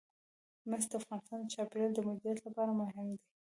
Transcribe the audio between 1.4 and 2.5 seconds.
د چاپیریال د مدیریت